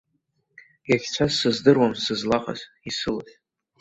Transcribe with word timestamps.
Иахьцаз 0.89 1.31
сыздыруам 1.39 1.93
сызлаҟаз, 2.03 2.59
исылаз. 2.89 3.29